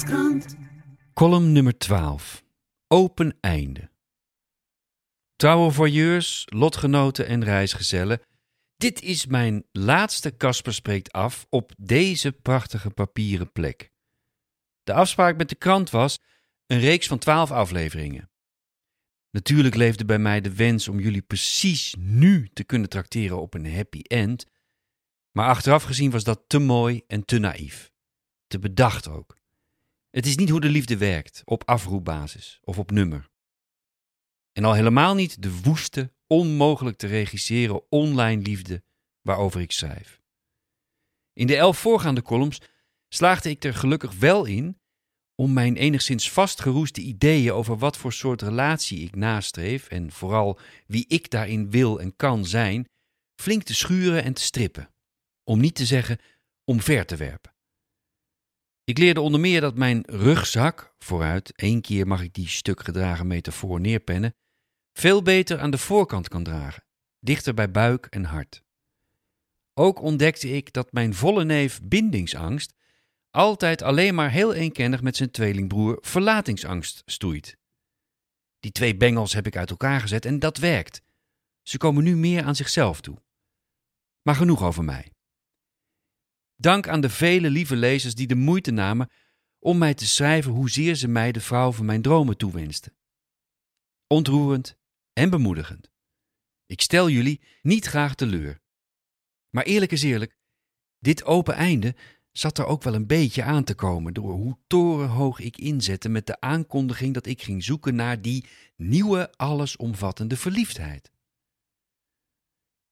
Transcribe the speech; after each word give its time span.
Volkskrant. 0.00 0.56
Column 1.14 1.52
nummer 1.52 1.78
12. 1.78 2.42
Open 2.88 3.36
einde. 3.40 3.90
Trouwe 5.36 5.70
voyeurs, 5.70 6.46
lotgenoten 6.46 7.26
en 7.26 7.44
reisgezellen. 7.44 8.20
Dit 8.76 9.02
is 9.02 9.26
mijn 9.26 9.64
laatste 9.72 10.36
Casper 10.36 10.74
spreekt 10.74 11.12
af 11.12 11.46
op 11.48 11.72
deze 11.78 12.32
prachtige 12.32 12.90
papieren 12.90 13.52
plek. 13.52 13.90
De 14.82 14.92
afspraak 14.92 15.36
met 15.36 15.48
de 15.48 15.54
krant 15.54 15.90
was 15.90 16.18
een 16.66 16.80
reeks 16.80 17.06
van 17.06 17.18
12 17.18 17.50
afleveringen. 17.50 18.30
Natuurlijk 19.30 19.74
leefde 19.74 20.04
bij 20.04 20.18
mij 20.18 20.40
de 20.40 20.54
wens 20.54 20.88
om 20.88 21.00
jullie 21.00 21.22
precies 21.22 21.94
nu 21.98 22.48
te 22.52 22.64
kunnen 22.64 22.88
trakteren 22.88 23.40
op 23.40 23.54
een 23.54 23.74
happy 23.74 24.00
end, 24.00 24.46
maar 25.30 25.48
achteraf 25.48 25.82
gezien 25.82 26.10
was 26.10 26.24
dat 26.24 26.44
te 26.46 26.58
mooi 26.58 27.02
en 27.06 27.24
te 27.24 27.38
naïef. 27.38 27.92
Te 28.46 28.58
bedacht 28.58 29.08
ook. 29.08 29.38
Het 30.10 30.26
is 30.26 30.36
niet 30.36 30.48
hoe 30.48 30.60
de 30.60 30.68
liefde 30.68 30.96
werkt, 30.96 31.42
op 31.44 31.68
afroepbasis 31.68 32.58
of 32.62 32.78
op 32.78 32.90
nummer. 32.90 33.30
En 34.52 34.64
al 34.64 34.74
helemaal 34.74 35.14
niet 35.14 35.42
de 35.42 35.60
woeste, 35.60 36.12
onmogelijk 36.26 36.96
te 36.96 37.06
regisseren 37.06 37.90
online 37.90 38.42
liefde 38.42 38.82
waarover 39.20 39.60
ik 39.60 39.72
schrijf. 39.72 40.20
In 41.32 41.46
de 41.46 41.56
elf 41.56 41.78
voorgaande 41.78 42.22
columns 42.22 42.60
slaagde 43.08 43.50
ik 43.50 43.64
er 43.64 43.74
gelukkig 43.74 44.14
wel 44.14 44.44
in 44.44 44.80
om 45.34 45.52
mijn 45.52 45.76
enigszins 45.76 46.30
vastgeroeste 46.30 47.00
ideeën 47.00 47.52
over 47.52 47.78
wat 47.78 47.96
voor 47.96 48.12
soort 48.12 48.42
relatie 48.42 49.00
ik 49.00 49.14
nastreef 49.14 49.88
en 49.88 50.12
vooral 50.12 50.58
wie 50.86 51.04
ik 51.08 51.30
daarin 51.30 51.70
wil 51.70 52.00
en 52.00 52.16
kan 52.16 52.46
zijn, 52.46 52.88
flink 53.40 53.62
te 53.62 53.74
schuren 53.74 54.22
en 54.24 54.32
te 54.32 54.42
strippen. 54.42 54.90
Om 55.44 55.60
niet 55.60 55.74
te 55.74 55.86
zeggen 55.86 56.18
omver 56.64 57.06
te 57.06 57.16
werpen. 57.16 57.49
Ik 58.90 58.98
leerde 58.98 59.20
onder 59.20 59.40
meer 59.40 59.60
dat 59.60 59.76
mijn 59.76 60.02
rugzak, 60.06 60.94
vooruit, 60.98 61.52
één 61.56 61.80
keer 61.80 62.06
mag 62.06 62.22
ik 62.22 62.34
die 62.34 62.48
stuk 62.48 62.84
gedragen 62.84 63.26
metafoor 63.26 63.80
neerpennen, 63.80 64.34
veel 64.92 65.22
beter 65.22 65.58
aan 65.58 65.70
de 65.70 65.78
voorkant 65.78 66.28
kan 66.28 66.42
dragen, 66.42 66.84
dichter 67.20 67.54
bij 67.54 67.70
buik 67.70 68.06
en 68.06 68.24
hart. 68.24 68.62
Ook 69.74 70.00
ontdekte 70.00 70.48
ik 70.48 70.72
dat 70.72 70.92
mijn 70.92 71.14
volle 71.14 71.44
neef 71.44 71.80
bindingsangst 71.82 72.74
altijd 73.30 73.82
alleen 73.82 74.14
maar 74.14 74.30
heel 74.30 74.54
eenkennig 74.54 75.02
met 75.02 75.16
zijn 75.16 75.30
tweelingbroer 75.30 75.98
verlatingsangst 76.00 77.02
stoeit. 77.06 77.56
Die 78.60 78.72
twee 78.72 78.96
bengels 78.96 79.32
heb 79.32 79.46
ik 79.46 79.56
uit 79.56 79.70
elkaar 79.70 80.00
gezet 80.00 80.24
en 80.24 80.38
dat 80.38 80.58
werkt. 80.58 81.02
Ze 81.62 81.78
komen 81.78 82.04
nu 82.04 82.16
meer 82.16 82.44
aan 82.44 82.56
zichzelf 82.56 83.00
toe. 83.00 83.22
Maar 84.22 84.34
genoeg 84.34 84.62
over 84.62 84.84
mij. 84.84 85.12
Dank 86.60 86.88
aan 86.88 87.00
de 87.00 87.10
vele 87.10 87.50
lieve 87.50 87.76
lezers 87.76 88.14
die 88.14 88.26
de 88.26 88.34
moeite 88.34 88.70
namen 88.70 89.10
om 89.58 89.78
mij 89.78 89.94
te 89.94 90.06
schrijven 90.06 90.52
hoezeer 90.52 90.94
ze 90.94 91.08
mij 91.08 91.32
de 91.32 91.40
vrouw 91.40 91.72
van 91.72 91.84
mijn 91.84 92.02
dromen 92.02 92.36
toewensten. 92.36 92.96
Ontroerend 94.06 94.76
en 95.12 95.30
bemoedigend. 95.30 95.90
Ik 96.66 96.80
stel 96.80 97.08
jullie 97.08 97.40
niet 97.62 97.86
graag 97.86 98.14
teleur. 98.14 98.60
Maar 99.50 99.64
eerlijk 99.64 99.92
is 99.92 100.02
eerlijk, 100.02 100.36
dit 100.98 101.24
open 101.24 101.54
einde 101.54 101.94
zat 102.32 102.58
er 102.58 102.66
ook 102.66 102.82
wel 102.82 102.94
een 102.94 103.06
beetje 103.06 103.42
aan 103.42 103.64
te 103.64 103.74
komen 103.74 104.14
door 104.14 104.32
hoe 104.32 104.58
torenhoog 104.66 105.40
ik 105.40 105.58
inzette 105.58 106.08
met 106.08 106.26
de 106.26 106.40
aankondiging 106.40 107.14
dat 107.14 107.26
ik 107.26 107.42
ging 107.42 107.64
zoeken 107.64 107.94
naar 107.94 108.22
die 108.22 108.46
nieuwe 108.76 109.32
allesomvattende 109.36 110.36
verliefdheid. 110.36 111.10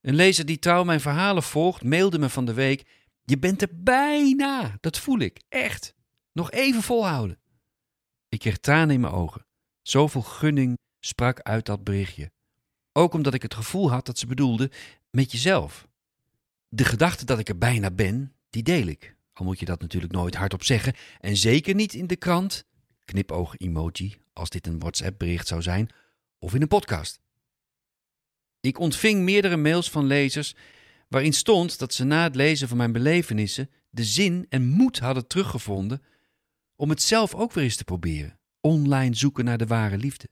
Een 0.00 0.14
lezer 0.14 0.46
die 0.46 0.58
trouw 0.58 0.84
mijn 0.84 1.00
verhalen 1.00 1.42
volgt, 1.42 1.82
mailde 1.82 2.18
me 2.18 2.28
van 2.28 2.44
de 2.44 2.54
week: 2.54 3.01
Je 3.24 3.38
bent 3.38 3.62
er 3.62 3.68
bijna, 3.72 4.76
dat 4.80 4.98
voel 4.98 5.18
ik, 5.18 5.40
echt. 5.48 5.94
Nog 6.32 6.50
even 6.50 6.82
volhouden. 6.82 7.38
Ik 8.28 8.38
kreeg 8.38 8.58
tranen 8.58 8.94
in 8.94 9.00
mijn 9.00 9.12
ogen. 9.12 9.46
Zoveel 9.82 10.22
gunning 10.22 10.78
sprak 11.00 11.40
uit 11.40 11.66
dat 11.66 11.84
berichtje. 11.84 12.30
Ook 12.92 13.14
omdat 13.14 13.34
ik 13.34 13.42
het 13.42 13.54
gevoel 13.54 13.90
had 13.90 14.06
dat 14.06 14.18
ze 14.18 14.26
bedoelde 14.26 14.70
met 15.10 15.32
jezelf. 15.32 15.88
De 16.68 16.84
gedachte 16.84 17.24
dat 17.24 17.38
ik 17.38 17.48
er 17.48 17.58
bijna 17.58 17.90
ben, 17.90 18.34
die 18.50 18.62
deel 18.62 18.86
ik. 18.86 19.16
Al 19.32 19.44
moet 19.44 19.58
je 19.58 19.64
dat 19.64 19.80
natuurlijk 19.80 20.12
nooit 20.12 20.34
hardop 20.34 20.64
zeggen. 20.64 20.94
En 21.20 21.36
zeker 21.36 21.74
niet 21.74 21.94
in 21.94 22.06
de 22.06 22.16
krant, 22.16 22.64
knipoog-emoji, 23.04 24.16
als 24.32 24.50
dit 24.50 24.66
een 24.66 24.78
WhatsApp-bericht 24.78 25.46
zou 25.46 25.62
zijn, 25.62 25.88
of 26.38 26.54
in 26.54 26.62
een 26.62 26.68
podcast. 26.68 27.20
Ik 28.60 28.78
ontving 28.78 29.22
meerdere 29.22 29.56
mails 29.56 29.90
van 29.90 30.04
lezers 30.04 30.54
waarin 31.12 31.32
stond 31.32 31.78
dat 31.78 31.94
ze 31.94 32.04
na 32.04 32.22
het 32.22 32.34
lezen 32.34 32.68
van 32.68 32.76
mijn 32.76 32.92
belevenissen 32.92 33.70
de 33.90 34.04
zin 34.04 34.46
en 34.48 34.66
moed 34.66 34.98
hadden 34.98 35.26
teruggevonden 35.26 36.02
om 36.76 36.90
het 36.90 37.02
zelf 37.02 37.34
ook 37.34 37.52
weer 37.52 37.64
eens 37.64 37.76
te 37.76 37.84
proberen. 37.84 38.38
Online 38.60 39.14
zoeken 39.14 39.44
naar 39.44 39.58
de 39.58 39.66
ware 39.66 39.96
liefde. 39.96 40.28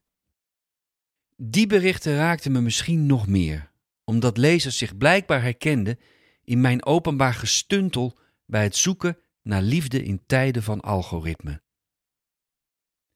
Die 1.37 1.67
berichten 1.67 2.17
raakten 2.17 2.53
me 2.53 2.61
misschien 2.61 3.07
nog 3.07 3.27
meer, 3.27 3.71
omdat 4.05 4.37
lezers 4.37 4.79
zich 4.79 4.97
blijkbaar 4.97 5.43
herkenden 5.43 5.99
in 6.45 6.61
mijn 6.61 6.85
openbaar 6.85 7.35
gestuntel 7.35 8.19
bij 8.47 8.63
het 8.63 8.77
zoeken 8.77 9.19
naar 9.43 9.63
liefde 9.63 10.03
in 10.03 10.23
tijden 10.27 10.63
van 10.63 10.81
algoritme. 10.81 11.63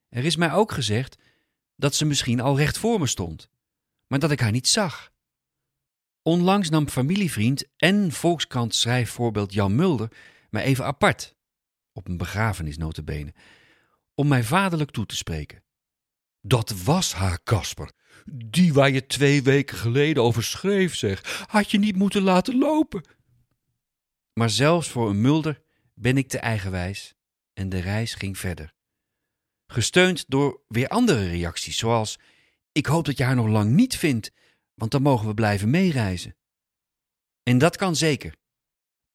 Er 0.08 0.24
is 0.24 0.36
mij 0.36 0.52
ook 0.52 0.72
gezegd 0.72 1.18
dat 1.76 1.94
ze 1.94 2.04
misschien 2.04 2.40
al 2.40 2.56
recht 2.56 2.78
voor 2.78 2.98
me 2.98 3.06
stond, 3.06 3.48
maar 4.06 4.18
dat 4.18 4.30
ik 4.30 4.40
haar 4.40 4.52
niet 4.52 4.68
zag. 4.68 5.12
Onlangs 6.26 6.70
nam 6.70 6.88
familievriend 6.88 7.64
en 7.76 8.12
Volkskrant 8.12 8.74
schrijfvoorbeeld 8.74 9.52
Jan 9.52 9.74
Mulder 9.74 10.10
mij 10.50 10.64
even 10.64 10.84
apart, 10.84 11.36
op 11.92 12.08
een 12.08 12.16
begrafenis 12.16 12.76
notabene, 12.76 13.34
om 14.14 14.28
mij 14.28 14.42
vaderlijk 14.42 14.90
toe 14.90 15.06
te 15.06 15.16
spreken. 15.16 15.62
Dat 16.40 16.82
was 16.82 17.14
haar, 17.14 17.42
Kasper. 17.42 17.92
Die 18.34 18.72
waar 18.72 18.90
je 18.90 19.06
twee 19.06 19.42
weken 19.42 19.76
geleden 19.76 20.22
over 20.22 20.42
schreef, 20.42 20.96
zeg. 20.96 21.44
Had 21.46 21.70
je 21.70 21.78
niet 21.78 21.96
moeten 21.96 22.22
laten 22.22 22.58
lopen. 22.58 23.04
Maar 24.32 24.50
zelfs 24.50 24.88
voor 24.88 25.08
een 25.10 25.20
Mulder 25.20 25.62
ben 25.94 26.16
ik 26.16 26.28
te 26.28 26.38
eigenwijs 26.38 27.14
en 27.52 27.68
de 27.68 27.78
reis 27.78 28.14
ging 28.14 28.38
verder. 28.38 28.74
Gesteund 29.66 30.24
door 30.28 30.60
weer 30.68 30.88
andere 30.88 31.28
reacties, 31.28 31.76
zoals: 31.78 32.18
Ik 32.72 32.86
hoop 32.86 33.04
dat 33.04 33.16
je 33.16 33.24
haar 33.24 33.34
nog 33.34 33.48
lang 33.48 33.70
niet 33.70 33.96
vindt, 33.96 34.32
want 34.74 34.90
dan 34.90 35.02
mogen 35.02 35.26
we 35.26 35.34
blijven 35.34 35.70
meereizen. 35.70 36.36
En 37.42 37.58
dat 37.58 37.76
kan 37.76 37.96
zeker. 37.96 38.36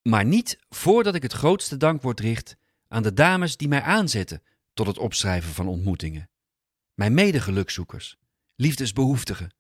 Maar 0.02 0.25
niet 0.25 0.59
voordat 0.70 1.16
ik 1.16 1.22
het 1.22 1.34
grootste 1.34 1.78
dankwoord 1.78 2.20
richt 2.20 2.58
aan 2.88 3.03
de 3.03 3.14
dames 3.14 3.58
die 3.58 3.68
mij 3.68 3.81
aanzetten 3.81 4.44
tot 4.74 4.88
het 4.88 4.97
opschrijven 4.97 5.53
van 5.53 5.68
ontmoetingen. 5.68 6.30
Mijn 6.94 7.14
medegelukzoekers, 7.14 8.18
liefdesbehoeftigen. 8.56 9.53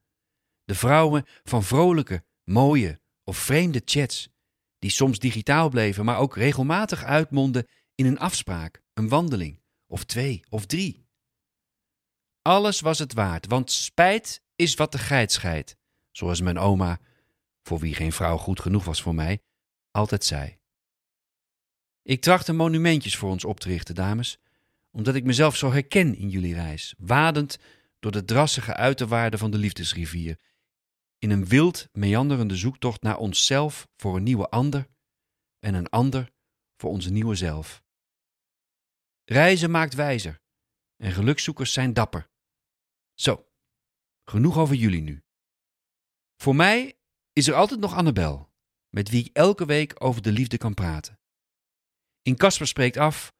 De 0.63 0.75
vrouwen 0.75 1.25
van 1.43 1.63
vrolijke, 1.63 2.23
mooie 2.43 3.01
of 3.23 3.37
vreemde 3.37 3.81
chats 3.85 4.29
die 4.79 4.89
soms 4.89 5.19
digitaal 5.19 5.69
bleven, 5.69 6.05
maar 6.05 6.17
ook 6.17 6.35
regelmatig 6.35 7.03
uitmonden 7.03 7.67
in 7.95 8.05
een 8.05 8.19
afspraak, 8.19 8.81
een 8.93 9.09
wandeling, 9.09 9.61
of 9.87 10.03
twee 10.03 10.43
of 10.49 10.65
drie. 10.65 11.07
Alles 12.41 12.79
was 12.79 12.99
het 12.99 13.13
waard, 13.13 13.47
want 13.47 13.71
spijt 13.71 14.43
is 14.55 14.75
wat 14.75 14.91
de 14.91 14.97
geit 14.97 15.31
scheidt, 15.31 15.75
zoals 16.11 16.41
mijn 16.41 16.57
oma, 16.57 16.99
voor 17.61 17.79
wie 17.79 17.95
geen 17.95 18.11
vrouw 18.11 18.37
goed 18.37 18.59
genoeg 18.59 18.85
was 18.85 19.01
voor 19.01 19.15
mij, 19.15 19.41
altijd 19.91 20.23
zei. 20.23 20.57
Ik 22.01 22.21
trachtte 22.21 22.53
monumentjes 22.53 23.17
voor 23.17 23.29
ons 23.29 23.45
op 23.45 23.59
te 23.59 23.67
richten, 23.67 23.95
dames, 23.95 24.39
omdat 24.91 25.15
ik 25.15 25.23
mezelf 25.23 25.55
zo 25.55 25.71
herken 25.71 26.15
in 26.15 26.29
jullie 26.29 26.53
reis, 26.53 26.95
wadend 26.97 27.59
door 27.99 28.11
de 28.11 28.25
drassige 28.25 28.73
uiterwaarden 28.73 29.39
van 29.39 29.51
de 29.51 29.57
liefdesrivier, 29.57 30.39
in 31.17 31.29
een 31.29 31.45
wild 31.45 31.87
meanderende 31.91 32.55
zoektocht 32.55 33.01
naar 33.01 33.17
onszelf 33.17 33.87
voor 33.95 34.15
een 34.15 34.23
nieuwe 34.23 34.49
ander 34.49 34.87
en 35.59 35.73
een 35.73 35.89
ander 35.89 36.31
voor 36.77 36.89
onze 36.89 37.11
nieuwe 37.11 37.35
zelf. 37.35 37.83
Reizen 39.25 39.71
maakt 39.71 39.93
wijzer 39.93 40.41
en 40.97 41.11
gelukzoekers 41.11 41.73
zijn 41.73 41.93
dapper. 41.93 42.29
Zo, 43.13 43.47
genoeg 44.23 44.57
over 44.57 44.75
jullie 44.75 45.01
nu. 45.01 45.23
Voor 46.41 46.55
mij 46.55 46.97
is 47.33 47.47
er 47.47 47.53
altijd 47.53 47.79
nog 47.79 47.93
Annabel, 47.93 48.49
met 48.89 49.09
wie 49.09 49.25
ik 49.25 49.35
elke 49.35 49.65
week 49.65 50.03
over 50.03 50.21
de 50.21 50.31
liefde 50.31 50.57
kan 50.57 50.73
praten. 50.73 51.19
In 52.21 52.35
Casper 52.35 52.67
spreekt 52.67 52.97
af 52.97 53.33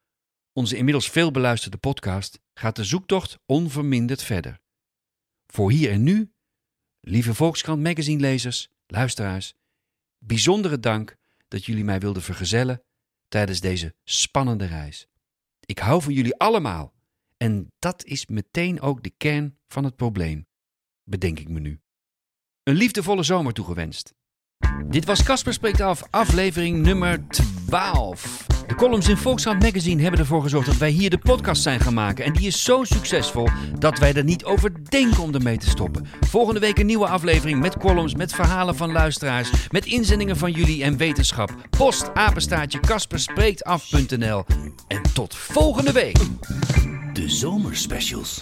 onze 0.52 0.76
inmiddels 0.76 1.10
veel 1.10 1.30
beluisterde 1.30 1.76
podcast, 1.76 2.40
gaat 2.54 2.76
de 2.76 2.84
zoektocht 2.84 3.38
onverminderd 3.46 4.22
verder. 4.22 4.60
Voor 5.46 5.70
hier 5.70 5.90
en 5.90 6.02
nu, 6.02 6.32
lieve 7.00 7.34
Volkskrant 7.34 7.82
Magazine-lezers, 7.82 8.68
luisteraars, 8.86 9.54
bijzondere 10.18 10.80
dank 10.80 11.16
dat 11.48 11.64
jullie 11.64 11.84
mij 11.84 12.00
wilden 12.00 12.22
vergezellen 12.22 12.82
tijdens 13.28 13.60
deze 13.60 13.94
spannende 14.04 14.66
reis. 14.66 15.06
Ik 15.60 15.78
hou 15.78 16.02
van 16.02 16.12
jullie 16.12 16.36
allemaal 16.36 16.94
en 17.36 17.72
dat 17.78 18.04
is 18.04 18.26
meteen 18.26 18.80
ook 18.80 19.02
de 19.02 19.10
kern 19.10 19.58
van 19.68 19.84
het 19.84 19.96
probleem, 19.96 20.46
bedenk 21.04 21.38
ik 21.38 21.48
me 21.48 21.60
nu. 21.60 21.80
Een 22.62 22.74
liefdevolle 22.74 23.22
zomer 23.22 23.52
toegewenst. 23.52 24.14
Dit 24.86 25.04
was 25.04 25.22
Casper 25.22 25.52
Spreekt 25.52 25.80
Af, 25.80 26.02
aflevering 26.10 26.82
nummer 26.82 27.28
12. 27.28 28.46
De 28.66 28.74
columns 28.74 29.08
in 29.08 29.16
Volkskrant 29.16 29.62
Magazine 29.62 30.02
hebben 30.02 30.20
ervoor 30.20 30.42
gezorgd 30.42 30.66
dat 30.66 30.76
wij 30.76 30.90
hier 30.90 31.10
de 31.10 31.18
podcast 31.18 31.62
zijn 31.62 31.80
gaan 31.80 31.94
maken. 31.94 32.24
En 32.24 32.32
die 32.32 32.46
is 32.46 32.64
zo 32.64 32.84
succesvol 32.84 33.48
dat 33.78 33.98
wij 33.98 34.14
er 34.14 34.24
niet 34.24 34.44
over 34.44 34.90
denken 34.90 35.22
om 35.22 35.34
ermee 35.34 35.58
te 35.58 35.68
stoppen. 35.68 36.06
Volgende 36.20 36.60
week 36.60 36.78
een 36.78 36.86
nieuwe 36.86 37.06
aflevering 37.06 37.60
met 37.60 37.76
columns, 37.76 38.14
met 38.14 38.32
verhalen 38.32 38.76
van 38.76 38.92
luisteraars, 38.92 39.50
met 39.68 39.86
inzendingen 39.86 40.36
van 40.36 40.52
jullie 40.52 40.84
en 40.84 40.96
wetenschap. 40.96 41.54
Post 41.70 42.14
apenstaartje 42.14 42.80
kasperspreektaf.nl. 42.80 44.44
En 44.88 45.02
tot 45.14 45.34
volgende 45.34 45.92
week. 45.92 46.18
De 47.12 47.28
zomerspecials. 47.28 48.40